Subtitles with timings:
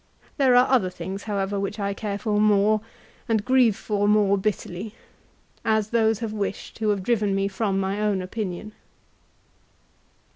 [0.37, 2.81] There are other things, however, which I care for more,
[3.29, 4.95] and grieve for more bitterly,
[5.63, 8.73] as those have wished who have driven me from my own opinion."